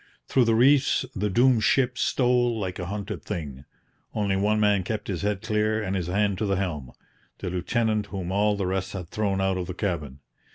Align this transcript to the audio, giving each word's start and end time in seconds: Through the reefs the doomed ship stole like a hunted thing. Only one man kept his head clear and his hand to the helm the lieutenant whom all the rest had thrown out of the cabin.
Through 0.27 0.45
the 0.45 0.55
reefs 0.55 1.05
the 1.15 1.29
doomed 1.29 1.63
ship 1.63 1.95
stole 1.95 2.59
like 2.59 2.79
a 2.79 2.87
hunted 2.87 3.23
thing. 3.23 3.65
Only 4.15 4.35
one 4.35 4.59
man 4.59 4.81
kept 4.83 5.09
his 5.09 5.21
head 5.21 5.43
clear 5.43 5.79
and 5.79 5.95
his 5.95 6.07
hand 6.07 6.39
to 6.39 6.47
the 6.47 6.55
helm 6.55 6.93
the 7.37 7.51
lieutenant 7.51 8.07
whom 8.07 8.31
all 8.31 8.55
the 8.57 8.65
rest 8.65 8.93
had 8.93 9.09
thrown 9.09 9.39
out 9.39 9.57
of 9.59 9.67
the 9.67 9.75
cabin. 9.75 10.21